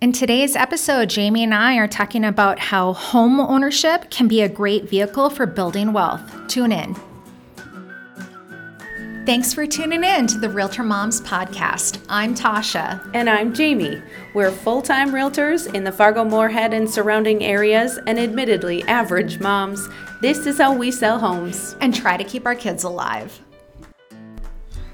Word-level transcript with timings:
In 0.00 0.12
today's 0.12 0.56
episode, 0.56 1.10
Jamie 1.10 1.44
and 1.44 1.52
I 1.52 1.76
are 1.76 1.86
talking 1.86 2.24
about 2.24 2.58
how 2.58 2.94
home 2.94 3.38
ownership 3.38 4.08
can 4.08 4.28
be 4.28 4.40
a 4.40 4.48
great 4.48 4.88
vehicle 4.88 5.28
for 5.28 5.44
building 5.44 5.92
wealth. 5.92 6.22
Tune 6.48 6.72
in. 6.72 6.96
Thanks 9.26 9.52
for 9.52 9.66
tuning 9.66 10.02
in 10.02 10.26
to 10.28 10.38
the 10.38 10.48
Realtor 10.48 10.84
Moms 10.84 11.20
podcast. 11.20 12.02
I'm 12.08 12.34
Tasha. 12.34 13.10
And 13.12 13.28
I'm 13.28 13.52
Jamie. 13.52 14.00
We're 14.32 14.50
full 14.50 14.80
time 14.80 15.10
realtors 15.10 15.74
in 15.74 15.84
the 15.84 15.92
Fargo 15.92 16.24
Moorhead 16.24 16.72
and 16.72 16.88
surrounding 16.88 17.44
areas, 17.44 17.98
and 18.06 18.18
admittedly 18.18 18.82
average 18.84 19.38
moms. 19.38 19.86
This 20.22 20.46
is 20.46 20.56
how 20.56 20.74
we 20.74 20.90
sell 20.90 21.18
homes. 21.18 21.76
And 21.82 21.94
try 21.94 22.16
to 22.16 22.24
keep 22.24 22.46
our 22.46 22.54
kids 22.54 22.84
alive. 22.84 23.38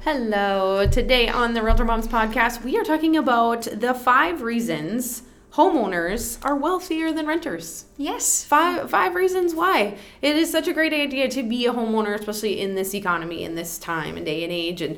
Hello. 0.09 0.86
Today 0.86 1.29
on 1.29 1.54
the 1.54 1.64
Realtor 1.64 1.84
Moms 1.84 2.07
podcast, 2.07 2.62
we 2.62 2.79
are 2.79 2.84
talking 2.84 3.16
about 3.16 3.62
the 3.62 3.93
five 3.93 4.40
reasons 4.40 5.25
homeowners 5.54 6.39
are 6.45 6.54
wealthier 6.54 7.11
than 7.11 7.26
renters. 7.26 7.86
Yes. 7.96 8.45
Five 8.45 8.89
five 8.89 9.17
reasons 9.17 9.53
why. 9.53 9.98
It 10.22 10.36
is 10.36 10.48
such 10.48 10.68
a 10.68 10.72
great 10.72 10.93
idea 10.93 11.29
to 11.31 11.43
be 11.43 11.67
a 11.67 11.72
homeowner, 11.72 12.14
especially 12.14 12.61
in 12.61 12.76
this 12.76 12.95
economy, 12.95 13.43
in 13.43 13.57
this 13.57 13.79
time 13.81 14.17
and 14.17 14.25
day 14.25 14.45
and 14.45 14.53
age. 14.53 14.81
And 14.81 14.96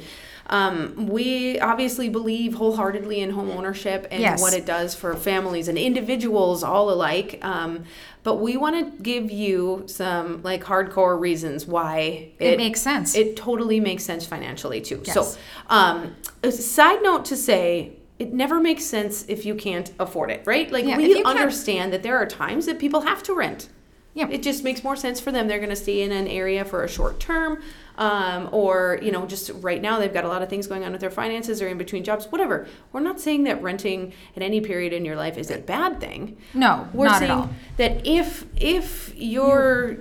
um, 0.50 1.06
we 1.08 1.58
obviously 1.60 2.08
believe 2.08 2.54
wholeheartedly 2.54 3.20
in 3.20 3.30
home 3.30 3.50
ownership 3.50 4.06
and 4.10 4.20
Yes. 4.20 4.40
what 4.40 4.54
it 4.54 4.64
does 4.64 4.94
for 4.94 5.14
families 5.14 5.68
and 5.68 5.76
individuals 5.76 6.62
all 6.64 6.90
alike. 6.90 7.38
Um, 7.42 7.84
but 8.22 8.36
we 8.36 8.56
want 8.56 8.76
to 8.96 9.02
give 9.02 9.30
you 9.30 9.84
some 9.86 10.42
like 10.42 10.64
hardcore 10.64 11.18
reasons 11.18 11.66
why 11.66 12.30
It 12.38 12.56
makes 12.58 12.80
sense. 12.80 13.14
It 13.14 13.36
totally 13.36 13.80
makes 13.80 14.04
sense 14.04 14.26
financially 14.26 14.80
too. 14.80 15.02
Yes. 15.04 15.14
So, 15.14 15.38
um, 15.68 16.16
a 16.42 16.50
side 16.52 17.02
note 17.02 17.24
to 17.26 17.36
say. 17.36 17.92
It 18.18 18.32
never 18.32 18.58
makes 18.58 18.82
sense 18.82 19.24
if 19.28 19.46
you 19.46 19.54
can't 19.54 19.92
afford 20.00 20.32
it, 20.32 20.42
right? 20.44 20.68
Like 20.72 20.84
Yeah, 20.84 20.96
we 20.96 21.22
understand 21.22 21.92
that 21.92 22.02
there 22.02 22.16
are 22.16 22.26
times 22.26 22.66
that 22.66 22.80
people 22.80 23.02
have 23.02 23.22
to 23.22 23.32
rent. 23.32 23.68
Yeah. 24.18 24.28
It 24.30 24.42
just 24.42 24.64
makes 24.64 24.82
more 24.84 24.96
sense 24.96 25.20
for 25.20 25.30
them. 25.32 25.48
They're 25.48 25.58
going 25.58 25.70
to 25.70 25.76
stay 25.76 26.02
in 26.02 26.12
an 26.12 26.26
area 26.26 26.64
for 26.64 26.84
a 26.84 26.88
short 26.88 27.20
term, 27.20 27.62
um, 27.96 28.48
or 28.52 28.98
you 29.02 29.10
know, 29.12 29.26
just 29.26 29.50
right 29.56 29.80
now 29.80 29.98
they've 29.98 30.12
got 30.12 30.24
a 30.24 30.28
lot 30.28 30.42
of 30.42 30.48
things 30.48 30.66
going 30.66 30.84
on 30.84 30.92
with 30.92 31.00
their 31.00 31.10
finances 31.10 31.62
or 31.62 31.68
in 31.68 31.78
between 31.78 32.04
jobs, 32.04 32.26
whatever. 32.26 32.66
We're 32.92 33.00
not 33.00 33.20
saying 33.20 33.44
that 33.44 33.62
renting 33.62 34.12
at 34.36 34.42
any 34.42 34.60
period 34.60 34.92
in 34.92 35.04
your 35.04 35.16
life 35.16 35.38
is 35.38 35.50
a 35.50 35.58
bad 35.58 36.00
thing. 36.00 36.36
No, 36.54 36.88
We're 36.92 37.06
not 37.06 37.14
at 37.14 37.18
saying 37.20 37.30
all. 37.32 37.50
that 37.76 38.06
if 38.06 38.44
if 38.56 39.12
you're 39.16 39.98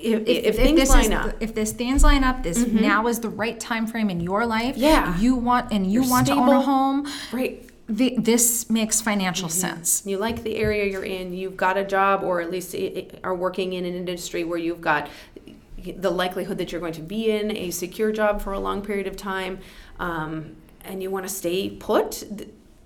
if, 0.00 0.28
if, 0.28 0.54
things 0.56 0.78
this 0.78 0.90
line 0.90 1.06
is, 1.06 1.10
up, 1.10 1.26
Mm-hmm. 1.26 1.42
if 1.42 1.54
this 1.56 1.72
things 1.72 2.04
line 2.04 2.22
up, 2.22 2.44
this 2.44 2.64
now 2.68 3.08
is 3.08 3.18
the 3.18 3.28
right 3.28 3.58
time 3.58 3.84
frame 3.88 4.10
in 4.10 4.20
your 4.20 4.46
life. 4.46 4.76
Yeah. 4.76 5.18
you 5.18 5.34
want 5.34 5.72
and 5.72 5.90
you 5.90 6.02
You're 6.02 6.10
want 6.10 6.28
to 6.28 6.34
own 6.34 6.48
a 6.50 6.60
home. 6.60 7.08
right? 7.32 7.67
The, 7.88 8.16
this 8.18 8.68
makes 8.68 9.00
financial 9.00 9.48
Mm-hmm. 9.48 9.58
sense. 9.60 10.02
you 10.04 10.18
like 10.18 10.42
the 10.42 10.56
area 10.56 10.84
you're 10.84 11.04
in, 11.04 11.32
you've 11.32 11.56
got 11.56 11.76
a 11.78 11.84
job, 11.84 12.22
or 12.22 12.40
at 12.40 12.50
least 12.50 12.74
i- 12.74 12.78
i- 12.78 13.08
are 13.24 13.34
working 13.34 13.72
in 13.72 13.84
an 13.86 13.94
industry 13.94 14.44
where 14.44 14.58
you've 14.58 14.80
got 14.82 15.08
the 15.96 16.10
likelihood 16.10 16.58
that 16.58 16.70
you're 16.70 16.80
going 16.82 16.92
to 16.92 17.00
be 17.00 17.30
in 17.30 17.50
a 17.56 17.70
secure 17.70 18.12
job 18.12 18.42
for 18.42 18.52
a 18.52 18.58
long 18.60 18.82
period 18.82 19.06
of 19.06 19.16
time, 19.16 19.58
um, 19.98 20.54
and 20.84 21.02
you 21.02 21.10
want 21.10 21.26
to 21.26 21.32
stay 21.32 21.70
put. 21.70 22.24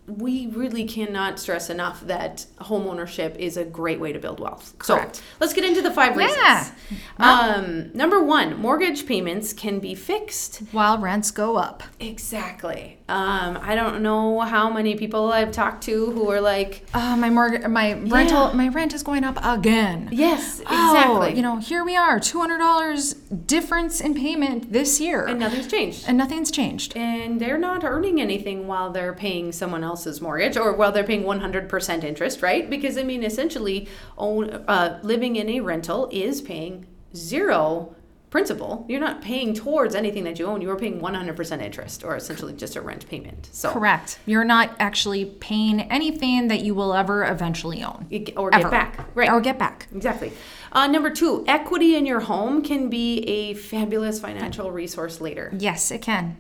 We 0.09 0.49
really 0.49 0.85
cannot 0.85 1.39
stress 1.39 1.71
enough 1.71 2.01
that 2.09 2.45
home 2.61 2.89
ownership 2.89 3.37
is 3.39 3.57
a 3.57 3.65
great 3.65 4.01
way 4.01 4.13
to 4.13 4.19
build 4.19 4.41
wealth. 4.41 4.75
Correct. 4.79 5.17
So 5.17 5.23
let's 5.39 5.53
get 5.53 5.65
into 5.65 5.81
the 5.81 5.93
five 5.93 6.17
reasons. 6.17 6.37
Yeah. 6.43 6.71
Um, 7.19 7.91
number 7.95 8.21
one, 8.23 8.57
mortgage 8.61 9.07
payments 9.07 9.53
can 9.53 9.79
be 9.79 9.95
fixed 9.95 10.59
While 10.73 10.99
rents 10.99 11.31
go 11.31 11.57
up. 11.57 11.85
Exactly. 12.01 12.99
Um, 13.09 13.59
I 13.63 13.75
don't 13.75 14.03
know 14.03 14.41
how 14.41 14.71
many 14.71 14.97
people 14.97 15.31
I've 15.31 15.53
talked 15.53 15.85
to 15.85 16.11
who 16.13 16.29
are 16.31 16.41
like, 16.41 16.85
Uh, 16.95 17.17
my 17.17 17.31
mortgage, 17.31 17.65
my 17.69 17.93
rental, 17.95 18.49
Yeah. 18.49 18.55
my 18.55 18.69
rent 18.69 18.95
is 18.95 19.03
going 19.03 19.23
up 19.23 19.39
again. 19.43 20.09
yes, 20.11 20.63
Oh, 20.67 20.95
exactly. 20.95 21.37
you 21.37 21.43
know, 21.43 21.59
here 21.59 21.85
we 21.85 21.95
are, 21.97 22.19
two 22.19 22.41
hundred 22.41 22.59
dollars 22.59 23.15
difference 23.15 24.01
in 24.01 24.15
payment 24.15 24.73
this 24.73 24.99
year, 25.01 25.27
and 25.27 25.39
nothing's 25.39 25.67
changed. 25.69 26.05
and 26.09 26.17
nothing's 26.19 26.51
changed. 26.51 26.97
And 26.97 27.39
they're 27.41 27.59
not 27.59 27.85
earning 27.85 28.21
anything 28.21 28.67
while 28.67 28.91
they're 28.91 29.13
paying 29.13 29.53
someone 29.53 29.85
else's 29.93 30.23
mortgage 30.23 30.57
or 30.57 30.73
while 30.73 30.91
they're 30.91 31.05
paying 31.05 31.25
100% 31.25 32.03
interest, 32.03 32.41
right? 32.43 32.69
Because, 32.69 32.97
I 32.97 33.03
mean, 33.03 33.23
essentially, 33.23 33.89
own, 34.17 34.51
uh, 34.67 34.99
living 35.03 35.37
in 35.37 35.49
a 35.51 35.61
rental 35.61 36.09
is 36.11 36.41
paying 36.41 36.87
zero 37.15 37.95
principal. 38.31 38.87
You're 38.89 39.01
not 39.01 39.21
paying 39.21 39.53
towards 39.53 39.95
anything 39.95 40.25
that 40.25 40.39
you 40.39 40.47
own. 40.47 40.63
You're 40.63 40.79
paying 40.79 40.99
100% 41.03 41.63
interest 41.63 42.03
or 42.03 42.17
essentially 42.17 42.55
just 42.55 42.75
a 42.77 42.81
rent 42.81 43.07
payment. 43.07 43.51
So, 43.53 43.71
Correct. 43.71 44.19
You're 44.25 44.45
not 44.45 44.71
actually 44.79 45.27
paying 45.27 45.83
anything 45.83 46.49
that 46.49 46.61
you 46.61 46.75
will 46.75 46.95
ever 46.95 47.27
eventually 47.27 47.83
own. 47.85 48.07
Or 48.35 48.49
get 48.49 48.61
Ever. 48.61 48.71
back. 48.71 49.07
Right. 49.15 49.31
Or 49.31 49.43
get 49.43 49.59
back. 49.59 49.87
Exactly. 49.95 50.33
Uh, 50.73 50.87
number 50.87 51.11
two, 51.11 51.45
equity 51.47 51.95
in 51.95 52.07
your 52.07 52.21
home 52.21 52.63
can 52.63 52.89
be 52.89 53.19
a 53.19 53.53
fabulous 53.53 54.19
financial 54.19 54.73
resource 54.73 55.21
later. 55.21 55.53
Yes, 55.59 55.91
it 55.91 56.01
can. 56.01 56.39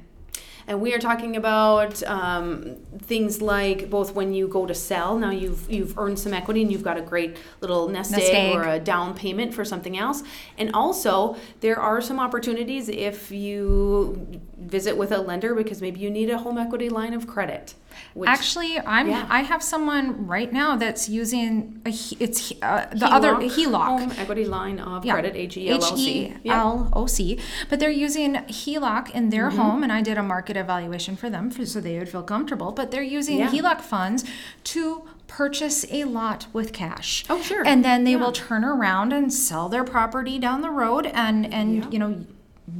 And 0.66 0.80
we 0.80 0.94
are 0.94 0.98
talking 0.98 1.36
about 1.36 2.02
um, 2.04 2.76
things 2.98 3.42
like 3.42 3.90
both 3.90 4.14
when 4.14 4.32
you 4.32 4.48
go 4.48 4.66
to 4.66 4.74
sell, 4.74 5.18
now 5.18 5.30
you've 5.30 5.70
you've 5.70 5.98
earned 5.98 6.18
some 6.18 6.32
equity 6.32 6.62
and 6.62 6.70
you've 6.70 6.82
got 6.82 6.96
a 6.96 7.02
great 7.02 7.36
little 7.60 7.88
nest, 7.88 8.10
Nest 8.10 8.30
egg, 8.30 8.34
egg. 8.34 8.56
or 8.56 8.64
a 8.64 8.78
down 8.78 9.14
payment 9.14 9.54
for 9.54 9.64
something 9.64 9.98
else. 9.98 10.22
And 10.58 10.70
also, 10.72 11.36
there 11.60 11.78
are 11.78 12.00
some 12.00 12.18
opportunities 12.18 12.88
if 12.88 13.30
you 13.30 14.40
visit 14.58 14.96
with 14.96 15.12
a 15.12 15.18
lender 15.18 15.54
because 15.54 15.80
maybe 15.80 16.00
you 16.00 16.10
need 16.10 16.30
a 16.30 16.38
home 16.38 16.58
equity 16.58 16.88
line 16.88 17.14
of 17.14 17.26
credit. 17.26 17.74
Which 18.14 18.28
Actually, 18.28 18.78
I'm 18.80 19.08
Yeah. 19.08 19.26
I 19.30 19.40
have 19.42 19.62
someone 19.62 20.26
right 20.26 20.52
now 20.52 20.76
that's 20.76 21.08
using 21.08 21.80
a 21.86 21.90
it's 22.20 22.52
uh, 22.62 22.86
the 22.94 23.06
other 23.06 23.34
HELOC. 23.36 23.86
home 23.86 24.12
equity 24.18 24.44
line 24.44 24.78
of 24.78 25.02
credit, 25.02 25.34
H 25.34 25.56
E 25.56 25.68
L 25.70 25.82
L 25.84 25.96
C. 25.96 26.26
H 26.26 26.32
E 26.44 26.50
L 26.50 26.88
O 26.92 27.06
C. 27.06 27.38
But 27.70 27.80
they're 27.80 27.90
using 27.90 28.34
HELOC 28.34 29.10
in 29.10 29.30
their 29.30 29.48
Mm-hmm. 29.48 29.58
home, 29.60 29.82
and 29.82 29.92
I 29.92 30.02
did 30.02 30.18
a 30.18 30.22
market 30.22 30.56
evaluation 30.56 31.16
for 31.16 31.28
them 31.30 31.50
for, 31.50 31.64
so 31.66 31.80
they 31.80 31.98
would 31.98 32.08
feel 32.08 32.22
comfortable. 32.22 32.70
But 32.72 32.90
they're 32.90 33.02
using 33.02 33.38
Yeah. 33.38 33.50
HELOC 33.50 33.80
funds 33.80 34.24
to 34.64 35.02
purchase 35.26 35.86
a 35.90 36.04
lot 36.04 36.46
with 36.52 36.72
cash. 36.74 37.24
Oh, 37.30 37.40
sure. 37.40 37.66
And 37.66 37.82
then 37.84 38.04
they 38.04 38.12
Yeah. 38.12 38.18
will 38.18 38.32
turn 38.32 38.64
around 38.64 39.12
and 39.14 39.32
sell 39.32 39.68
their 39.70 39.84
property 39.84 40.38
down 40.38 40.60
the 40.60 40.70
road, 40.70 41.06
and 41.06 41.52
and 41.52 41.76
Yeah. 41.76 41.90
you 41.90 41.98
know 41.98 42.24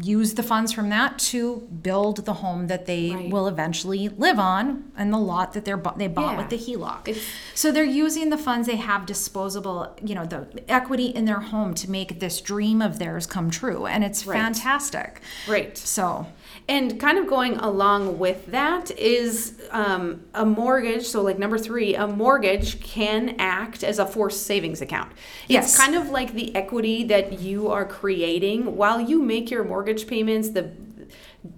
use 0.01 0.35
the 0.35 0.43
funds 0.43 0.73
from 0.73 0.89
that 0.89 1.19
to 1.19 1.69
build 1.83 2.25
the 2.25 2.35
home 2.35 2.67
that 2.69 2.87
they 2.87 3.11
Right. 3.11 3.31
will 3.31 3.47
eventually 3.47 4.09
live 4.09 4.39
on 4.39 4.85
and 4.97 5.13
the 5.13 5.19
lot 5.19 5.53
that 5.53 5.65
they're 5.65 5.77
bu- 5.77 5.97
they 5.99 6.07
bought 6.09 6.33
Yeah. 6.33 6.37
with 6.39 6.49
the 6.51 6.57
HELOC. 6.57 7.09
It's- 7.09 7.25
So 7.55 7.71
they're 7.71 7.85
using 7.85 8.31
the 8.31 8.39
funds 8.39 8.67
they 8.67 8.77
have 8.77 9.05
disposable, 9.07 9.89
you 10.05 10.15
know, 10.15 10.25
the 10.25 10.47
equity 10.69 11.07
in 11.07 11.25
their 11.27 11.41
home 11.41 11.75
to 11.75 11.91
make 11.91 12.21
this 12.21 12.41
dream 12.41 12.81
of 12.81 12.99
theirs 12.99 13.27
come 13.27 13.51
true. 13.51 13.87
And 13.87 14.03
it's 14.05 14.27
Right. 14.27 14.39
fantastic. 14.41 15.21
Right. 15.49 15.77
So, 15.77 16.27
And 16.69 17.01
kind 17.01 17.19
of 17.19 17.27
going 17.27 17.57
along 17.57 18.19
with 18.21 18.47
that 18.53 18.91
is 18.93 19.55
um, 19.73 20.21
a 20.35 20.45
mortgage. 20.45 21.07
So, 21.07 21.23
like 21.23 21.39
number 21.39 21.59
three, 21.59 21.95
a 21.97 22.07
mortgage 22.07 22.81
can 22.81 23.35
act 23.39 23.83
as 23.83 23.99
a 23.99 24.05
forced 24.07 24.47
savings 24.47 24.81
account. 24.83 25.11
Yes. 25.49 25.65
It's 25.75 25.79
kind 25.79 25.95
of 25.97 26.11
like 26.11 26.35
the 26.35 26.55
equity 26.55 27.05
that 27.05 27.41
you 27.41 27.69
are 27.69 27.85
creating 27.87 28.77
while 28.77 29.01
you 29.01 29.21
make 29.23 29.51
your 29.51 29.65
mortgage 29.65 29.82
payments. 30.07 30.51
The 30.51 30.71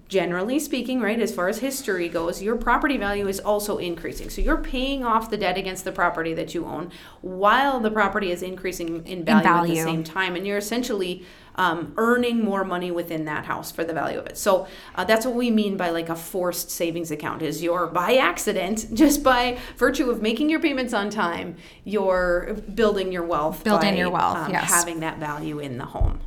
generally 0.09 0.59
speaking, 0.59 1.01
right, 1.01 1.21
as 1.21 1.35
far 1.35 1.49
as 1.49 1.59
history 1.59 2.09
goes, 2.09 2.43
your 2.43 2.57
property 2.57 2.97
value 2.97 3.29
is 3.29 3.41
also 3.41 3.79
increasing. 3.79 4.31
So 4.31 4.41
you're 4.41 4.63
paying 4.63 5.05
off 5.05 5.31
the 5.31 5.37
debt 5.37 5.59
against 5.59 5.85
the 5.85 5.93
property 5.93 6.35
that 6.35 6.55
you 6.55 6.65
own 6.65 6.91
while 7.21 7.81
the 7.81 7.91
property 7.91 8.31
is 8.31 8.43
increasing 8.43 9.07
in 9.07 9.25
value, 9.25 9.49
at 9.49 9.67
the 9.67 9.77
same 9.77 10.05
time. 10.05 10.37
And 10.37 10.47
you're 10.47 10.59
essentially 10.59 11.25
um, 11.57 11.93
earning 11.97 12.43
more 12.43 12.65
money 12.65 12.91
within 12.91 13.27
that 13.27 13.45
house 13.45 13.71
for 13.71 13.85
the 13.85 13.93
value 13.93 14.19
of 14.19 14.27
it. 14.27 14.37
So 14.37 14.67
uh, 14.95 15.05
that's 15.05 15.25
what 15.25 15.35
we 15.35 15.51
mean 15.51 15.77
by 15.77 15.91
like 15.91 16.09
a 16.09 16.17
forced 16.17 16.71
savings 16.71 17.11
account 17.11 17.43
is 17.43 17.63
you're 17.63 17.87
by 17.87 18.17
accident, 18.17 18.87
just 18.95 19.23
by 19.23 19.59
virtue 19.77 20.11
of 20.11 20.23
making 20.23 20.51
your 20.51 20.61
payments 20.61 20.95
on 20.95 21.11
time, 21.11 21.57
you're 21.85 22.55
building 22.75 23.13
your 23.13 23.25
wealth. 23.25 23.65
Building 23.65 23.95
by, 23.95 23.99
your 23.99 24.11
wealth, 24.11 24.37
um, 24.37 24.51
yes. 24.51 24.73
Having 24.73 25.01
that 25.01 25.19
value 25.19 25.59
in 25.59 25.79
the 25.79 25.87
home. 25.87 26.21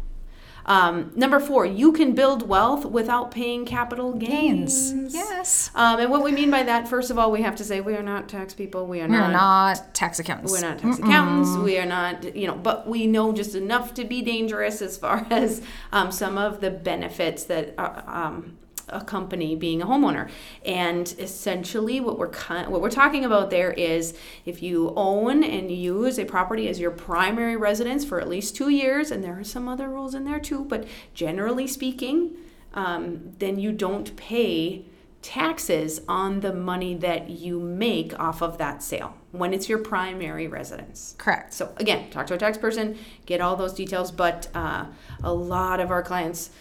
Um, 0.67 1.11
number 1.15 1.39
four, 1.39 1.65
you 1.65 1.93
can 1.93 2.13
build 2.13 2.47
wealth 2.47 2.85
without 2.85 3.31
paying 3.31 3.65
capital 3.65 4.13
gains. 4.13 4.91
gains. 4.91 5.13
Yes. 5.13 5.71
Um, 5.73 5.99
and 5.99 6.11
what 6.11 6.23
we 6.23 6.31
mean 6.33 6.51
by 6.51 6.63
that, 6.63 6.87
first 6.89 7.09
of 7.09 7.17
all, 7.17 7.31
we 7.31 7.41
have 7.41 7.55
to 7.55 7.63
say 7.63 7.79
we 7.79 7.95
are 7.95 8.03
not 8.03 8.27
tax 8.27 8.53
people. 8.53 8.85
We 8.85 8.99
are 8.99 9.07
We're 9.07 9.29
not. 9.29 9.31
not 9.31 9.93
tax 9.95 10.19
accountants. 10.19 10.51
We're 10.51 10.61
not 10.67 10.79
tax 10.79 10.99
accountants. 10.99 11.55
We 11.57 11.77
are 11.77 11.85
not, 11.85 12.35
you 12.35 12.47
know, 12.47 12.55
but 12.55 12.87
we 12.87 13.07
know 13.07 13.31
just 13.31 13.55
enough 13.55 13.93
to 13.93 14.03
be 14.03 14.21
dangerous 14.21 14.81
as 14.81 14.97
far 14.97 15.25
as 15.31 15.61
um, 15.93 16.11
some 16.11 16.37
of 16.37 16.59
the 16.59 16.69
benefits 16.71 17.45
that 17.45 17.73
uh, 17.77 18.01
um, 18.89 19.01
company 19.01 19.55
being 19.55 19.81
a 19.81 19.85
homeowner. 19.85 20.29
And 20.65 21.13
essentially, 21.19 21.99
what 21.99 22.17
we're 22.17 22.31
what 22.67 22.81
we're 22.81 22.89
talking 22.89 23.25
about 23.25 23.49
there 23.49 23.71
is 23.71 24.17
if 24.45 24.61
you 24.61 24.93
own 24.95 25.43
and 25.43 25.71
use 25.71 26.19
a 26.19 26.25
property 26.25 26.67
as 26.67 26.79
your 26.79 26.91
primary 26.91 27.55
residence 27.55 28.05
for 28.05 28.19
at 28.19 28.27
least 28.27 28.55
two 28.55 28.69
years, 28.69 29.11
and 29.11 29.23
there 29.23 29.39
are 29.39 29.43
some 29.43 29.67
other 29.67 29.89
rules 29.89 30.13
in 30.13 30.25
there 30.25 30.39
too, 30.39 30.65
but 30.65 30.85
generally 31.13 31.67
speaking, 31.67 32.35
um, 32.73 33.33
then 33.39 33.59
you 33.59 33.71
don't 33.71 34.15
pay 34.15 34.85
taxes 35.21 35.99
on 36.07 36.39
the 36.39 36.53
money 36.53 36.93
that 36.93 37.29
you 37.29 37.59
make 37.59 38.17
off 38.19 38.41
of 38.41 38.57
that 38.59 38.81
sale 38.81 39.13
when 39.31 39.53
it's 39.53 39.67
your 39.67 39.79
primary 39.79 40.47
residence. 40.47 41.15
Correct. 41.17 41.53
So 41.53 41.73
again, 41.77 42.09
talk 42.11 42.27
to 42.27 42.33
a 42.33 42.37
tax 42.37 42.57
person, 42.57 42.97
get 43.25 43.41
all 43.41 43.55
those 43.55 43.73
details. 43.73 44.11
But 44.11 44.47
uh, 44.53 44.85
a 45.23 45.33
lot 45.33 45.79
of 45.79 45.91
our 45.91 46.01
clients 46.03 46.51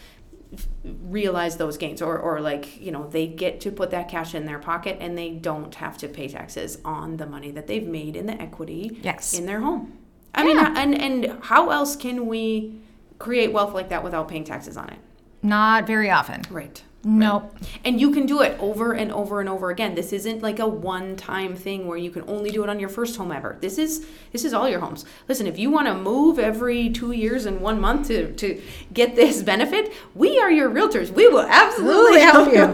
realize 0.83 1.57
those 1.57 1.77
gains, 1.77 2.01
or 2.01 2.17
or 2.17 2.39
like 2.41 2.79
you 2.81 2.91
know 2.91 3.07
they 3.07 3.27
get 3.27 3.59
to 3.61 3.71
put 3.71 3.91
that 3.91 4.09
cash 4.09 4.33
in 4.35 4.45
their 4.45 4.59
pocket 4.59 4.97
and 4.99 5.17
they 5.17 5.29
don't 5.31 5.75
have 5.75 5.97
to 5.99 6.07
pay 6.07 6.27
taxes 6.27 6.77
on 6.85 7.17
the 7.17 7.25
money 7.25 7.51
that 7.51 7.67
they've 7.67 7.87
made 7.87 8.15
in 8.15 8.25
the 8.25 8.41
equity 8.41 8.99
Yes. 9.03 9.37
in 9.37 9.45
their 9.45 9.59
home. 9.61 9.93
I 10.33 10.43
mean, 10.43 10.57
uh, 10.57 10.73
and 10.75 10.99
and 10.99 11.39
how 11.43 11.69
else 11.71 11.95
can 11.95 12.27
we 12.27 12.79
create 13.19 13.51
wealth 13.51 13.73
like 13.73 13.89
that 13.89 14.03
without 14.03 14.27
paying 14.27 14.43
taxes 14.43 14.77
on 14.77 14.89
it? 14.89 14.99
Not 15.41 15.87
very 15.87 16.09
often. 16.09 16.43
Right. 16.49 16.83
Nope. 17.07 17.55
And 17.85 18.01
you 18.01 18.11
can 18.11 18.25
do 18.25 18.41
it 18.41 18.59
over 18.59 18.91
and 18.93 19.13
over 19.13 19.39
and 19.39 19.47
over 19.47 19.69
again. 19.69 19.95
This 19.95 20.11
isn't 20.11 20.41
like 20.41 20.59
a 20.59 20.67
one-time 20.67 21.55
thing 21.55 21.87
where 21.87 21.97
you 21.97 22.11
can 22.11 22.23
only 22.27 22.51
do 22.51 22.63
it 22.63 22.69
on 22.69 22.81
your 22.81 22.89
first 22.89 23.15
home 23.15 23.31
ever. 23.31 23.55
This 23.61 23.77
is 23.77 24.05
this 24.33 24.43
is 24.43 24.53
all 24.53 24.67
your 24.67 24.81
homes. 24.81 25.05
Listen, 25.29 25.47
if 25.47 25.57
you 25.57 25.71
want 25.71 25.87
to 25.87 25.93
move 25.93 26.37
every 26.37 26.89
2 26.89 27.13
years 27.13 27.45
and 27.45 27.61
1 27.61 27.79
month 27.79 28.07
to 28.07 28.33
to 28.33 28.61
get 28.91 29.15
this 29.15 29.41
benefit, 29.41 29.93
we 30.15 30.37
are 30.41 30.51
your 30.51 30.69
realtors. 30.69 31.09
We 31.09 31.29
will 31.29 31.47
absolutely 31.47 32.19
help 32.19 32.51
you. 32.51 32.67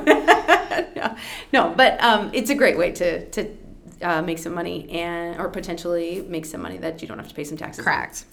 no, 0.95 1.15
no, 1.53 1.73
but 1.77 2.03
um, 2.03 2.31
it's 2.33 2.49
a 2.49 2.55
great 2.55 2.77
way 2.77 2.91
to 2.93 3.29
to 3.29 3.55
uh, 4.01 4.23
make 4.23 4.39
some 4.39 4.55
money 4.55 4.89
and 4.89 5.39
or 5.39 5.47
potentially 5.49 6.25
make 6.27 6.47
some 6.47 6.61
money 6.61 6.77
that 6.79 7.03
you 7.03 7.07
don't 7.07 7.19
have 7.19 7.27
to 7.27 7.35
pay 7.35 7.43
some 7.43 7.57
taxes. 7.57 7.85
on. 7.85 8.25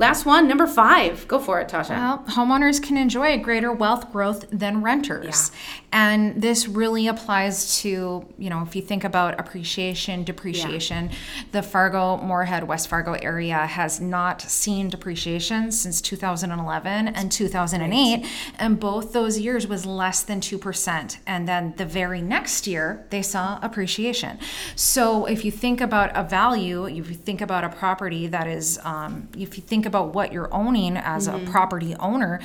Last 0.00 0.24
one, 0.24 0.48
number 0.48 0.66
5. 0.66 1.28
Go 1.28 1.38
for 1.38 1.60
it, 1.60 1.68
Tasha. 1.68 1.90
Well, 1.90 2.24
homeowners 2.28 2.82
can 2.82 2.96
enjoy 2.96 3.36
greater 3.38 3.70
wealth 3.70 4.10
growth 4.10 4.46
than 4.50 4.80
renters. 4.80 5.52
And 5.92 6.40
this 6.40 6.66
really 6.66 7.06
applies 7.06 7.82
to, 7.82 8.26
you 8.38 8.48
know, 8.48 8.62
if 8.62 8.74
you 8.74 8.80
think 8.80 9.04
about 9.04 9.38
appreciation, 9.38 10.24
depreciation, 10.24 11.10
the 11.52 11.60
Fargo, 11.62 12.16
Moorhead, 12.16 12.66
West 12.66 12.88
Fargo 12.88 13.12
area 13.12 13.58
has 13.58 14.00
not 14.00 14.40
seen 14.40 14.88
depreciation 14.88 15.70
since 15.70 16.00
2011 16.00 17.08
and 17.08 17.30
2008. 17.30 18.26
And 18.58 18.80
both 18.80 19.12
those 19.12 19.38
years 19.38 19.66
was 19.66 19.84
less 19.84 20.22
than 20.22 20.40
2%. 20.40 21.18
And 21.26 21.46
then 21.46 21.74
the 21.76 21.84
very 21.84 22.22
next 22.22 22.66
year, 22.66 23.04
they 23.10 23.20
saw 23.20 23.58
appreciation. 23.60 24.38
So 24.76 25.26
if 25.26 25.44
you 25.44 25.50
think 25.50 25.82
about 25.82 26.10
a 26.16 26.22
value, 26.22 26.86
if 26.86 27.10
you 27.10 27.16
think 27.16 27.42
about 27.42 27.64
a 27.64 27.68
property 27.68 28.28
that 28.28 28.46
is, 28.46 28.78
um, 28.84 29.28
if 29.36 29.58
you 29.58 29.62
think 29.62 29.89
about 29.90 30.14
what 30.14 30.32
you're 30.32 30.52
owning 30.54 30.96
as 30.96 31.28
Mm-hmm. 31.28 31.46
a 31.46 31.50
property 31.50 31.94
owner, 31.96 32.40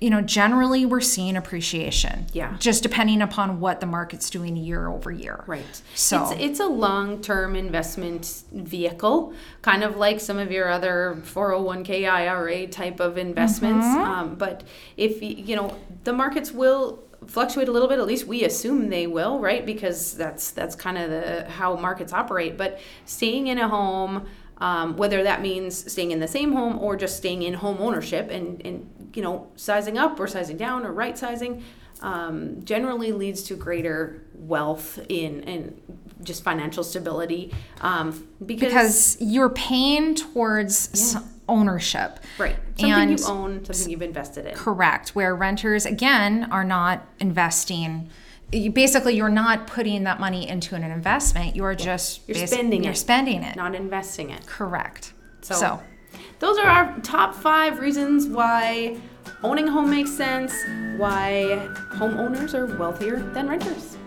you 0.00 0.10
know, 0.10 0.20
generally 0.20 0.84
we're 0.86 1.00
seeing 1.00 1.36
appreciation. 1.36 2.26
Yeah. 2.32 2.56
Just 2.58 2.82
depending 2.82 3.22
upon 3.22 3.58
what 3.58 3.80
the 3.80 3.86
market's 3.86 4.28
doing 4.30 4.56
year 4.56 4.86
over 4.88 5.10
year. 5.10 5.42
Right. 5.46 5.64
So- 5.94 6.30
it's, 6.30 6.40
it's 6.40 6.60
a 6.60 6.66
long 6.66 7.20
term 7.22 7.56
investment 7.56 8.44
vehicle, 8.52 9.32
kind 9.62 9.82
of 9.82 9.96
like 9.96 10.20
some 10.20 10.38
of 10.38 10.52
your 10.52 10.68
other 10.68 11.16
401k 11.24 12.08
IRA 12.08 12.66
type 12.68 13.00
of 13.00 13.16
investments. 13.18 13.86
Mm-hmm. 13.86 13.98
Um, 14.10 14.34
but 14.36 14.62
if, 14.96 15.22
you 15.22 15.56
know, 15.56 15.76
the 16.04 16.12
markets 16.12 16.52
will 16.52 17.02
fluctuate 17.26 17.68
a 17.68 17.72
little 17.72 17.88
bit 17.88 17.98
at 17.98 18.06
least 18.06 18.26
we 18.26 18.44
assume 18.44 18.88
they 18.90 19.06
will 19.06 19.40
right 19.40 19.66
because 19.66 20.14
that's 20.16 20.52
that's 20.52 20.76
kind 20.76 20.96
of 20.96 21.10
the 21.10 21.44
how 21.50 21.74
markets 21.74 22.12
operate 22.12 22.56
but 22.56 22.78
staying 23.06 23.48
in 23.48 23.58
a 23.58 23.68
home 23.68 24.24
um, 24.58 24.96
whether 24.96 25.22
that 25.22 25.40
means 25.42 25.90
staying 25.90 26.10
in 26.10 26.20
the 26.20 26.28
same 26.28 26.52
home 26.52 26.78
or 26.78 26.96
just 26.96 27.16
staying 27.16 27.42
in 27.42 27.54
home 27.54 27.78
ownership 27.80 28.30
and, 28.30 28.60
and 28.66 29.10
you 29.14 29.22
know 29.22 29.48
sizing 29.56 29.96
up 29.96 30.18
or 30.20 30.26
sizing 30.26 30.56
down 30.56 30.84
or 30.84 30.92
right 30.92 31.16
sizing 31.16 31.62
um, 32.00 32.62
generally 32.64 33.12
leads 33.12 33.42
to 33.44 33.54
greater 33.54 34.22
wealth 34.34 34.98
in 35.08 35.42
and 35.44 35.80
just 36.22 36.42
financial 36.42 36.82
stability 36.84 37.52
um, 37.80 38.10
because, 38.44 38.68
Because 38.68 39.16
you're 39.20 39.48
paying 39.50 40.14
towards 40.16 40.90
s- 40.92 41.16
ownership. 41.48 42.18
right 42.38 42.56
something 42.76 42.92
and- 42.92 43.18
you 43.20 43.26
own 43.26 43.64
something 43.64 43.90
you've 43.90 44.02
invested 44.02 44.46
in 44.46 44.54
Correct. 44.54 45.10
Where 45.10 45.34
renters, 45.34 45.86
again, 45.86 46.48
are 46.52 46.64
not 46.64 47.06
investing. 47.20 48.10
You, 48.50 48.70
basically, 48.72 49.14
you're 49.14 49.28
not 49.28 49.66
putting 49.66 50.04
that 50.04 50.18
money 50.20 50.48
into 50.48 50.74
an 50.74 50.82
investment. 50.82 51.54
You 51.54 51.64
are 51.64 51.74
just 51.74 52.26
You're 52.26 52.38
basi- 52.38 52.48
spending 52.48 52.82
You're 52.82 52.94
it. 52.94 52.96
spending 52.96 53.42
it. 53.42 53.56
not 53.56 53.74
investing 53.74 54.30
it 54.30 54.46
Correct. 54.46 55.12
So- 55.42 55.54
so 55.54 55.82
Those 56.38 56.56
are 56.58 56.66
our 56.66 56.98
top 57.02 57.34
five 57.34 57.78
reasons 57.78 58.26
why 58.26 58.96
owning 59.42 59.68
a 59.68 59.70
home 59.70 59.90
makes 59.90 60.10
sense, 60.16 60.54
why 60.96 61.68
homeowners 61.96 62.54
are 62.54 62.64
wealthier 62.78 63.16
than 63.34 63.48
renters. 63.48 63.97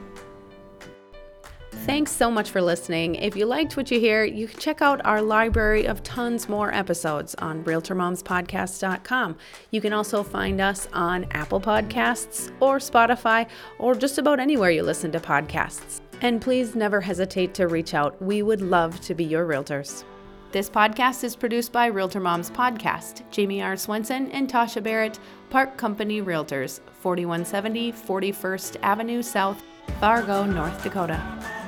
Thanks 1.86 2.12
so 2.12 2.30
much 2.30 2.52
for 2.52 2.62
listening. 2.62 3.16
If 3.16 3.36
you 3.36 3.48
liked 3.48 3.76
what 3.76 3.90
you 3.90 4.00
hear, 4.00 4.24
you 4.24 4.48
can 4.48 4.60
check 4.60 4.84
out 4.84 5.04
our 5.04 5.20
library 5.22 5.88
of 5.88 6.04
tons 6.04 6.48
more 6.48 6.72
episodes 6.74 7.34
on 7.36 7.64
RealtorMomsPodcast.com. 7.64 9.36
You 9.72 9.82
can 9.82 9.92
also 9.92 10.22
find 10.22 10.62
us 10.62 10.88
on 10.94 11.26
Apple 11.32 11.60
Podcasts 11.60 12.52
or 12.60 12.78
Spotify 12.78 13.48
or 13.80 13.96
just 13.96 14.20
about 14.20 14.40
anywhere 14.40 14.70
you 14.70 14.84
listen 14.84 15.12
to 15.12 15.20
podcasts. 15.20 16.02
And 16.22 16.40
please 16.40 16.76
never 16.76 17.02
hesitate 17.02 17.56
to 17.56 17.68
reach 17.68 17.96
out. 17.96 18.22
We 18.22 18.44
would 18.44 18.62
love 18.62 19.02
to 19.02 19.16
be 19.16 19.24
your 19.24 19.48
realtors. 19.48 20.04
This 20.52 20.70
podcast 20.70 21.24
is 21.24 21.36
produced 21.36 21.72
by 21.72 21.88
Realtor 21.88 22.20
Moms 22.20 22.52
Podcast, 22.52 23.24
Jamie 23.32 23.64
R. 23.64 23.76
Swenson 23.76 24.30
and 24.32 24.48
Tasha 24.48 24.84
Barrett, 24.84 25.18
Park 25.50 25.78
Company 25.78 26.22
Realtors, 26.22 26.80
4170 27.00 27.92
41st 27.94 28.78
Avenue 28.84 29.24
South, 29.24 29.64
Fargo, 30.00 30.46
North 30.46 30.84
Dakota. 30.84 31.61